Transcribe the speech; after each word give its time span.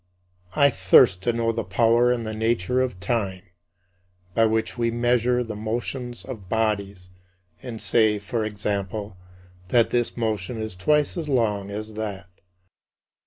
30. 0.55 0.61
I 0.65 0.69
thirst 0.71 1.21
to 1.21 1.31
know 1.31 1.51
the 1.51 1.63
power 1.63 2.11
and 2.11 2.25
the 2.25 2.33
nature 2.33 2.81
of 2.81 2.99
time, 2.99 3.43
by 4.33 4.45
which 4.47 4.75
we 4.75 4.89
measure 4.89 5.43
the 5.43 5.55
motions 5.55 6.25
of 6.25 6.49
bodies, 6.49 7.09
and 7.61 7.79
say, 7.79 8.17
for 8.17 8.43
example, 8.43 9.15
that 9.67 9.91
this 9.91 10.17
motion 10.17 10.57
is 10.57 10.75
twice 10.75 11.17
as 11.17 11.29
long 11.29 11.69
as 11.69 11.93
that. 11.93 12.29